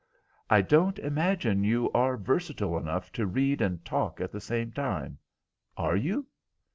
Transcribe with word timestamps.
"I 0.49 0.61
don't 0.63 0.97
imagine 0.97 1.63
you 1.63 1.91
are 1.91 2.17
versatile 2.17 2.75
enough 2.79 3.11
to 3.11 3.27
read 3.27 3.61
and 3.61 3.85
talk 3.85 4.19
at 4.19 4.31
the 4.31 4.41
same 4.41 4.71
time. 4.71 5.19
Are 5.77 5.95
you?" 5.95 6.25